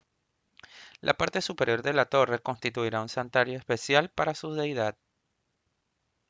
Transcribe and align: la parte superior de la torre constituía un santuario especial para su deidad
la 0.99 1.13
parte 1.13 1.43
superior 1.43 1.83
de 1.83 1.93
la 1.93 2.05
torre 2.05 2.39
constituía 2.39 3.01
un 3.03 3.07
santuario 3.07 3.55
especial 3.59 4.09
para 4.09 4.33
su 4.33 4.51
deidad 4.55 4.97